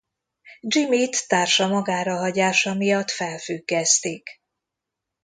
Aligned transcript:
Jimmyt 0.61 1.27
társa 1.27 1.67
magára 1.67 2.17
hagyása 2.17 2.73
miatt 2.73 3.11
felfüggesztik. 3.11 4.29